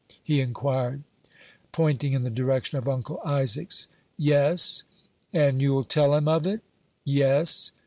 [0.23, 1.03] he inquired,
[1.71, 3.87] pointing in the direction of Uncle Isaac's.
[4.17, 4.83] "Yes."
[5.31, 6.61] "And you'll tell him of it?"
[7.05, 7.71] "Yes."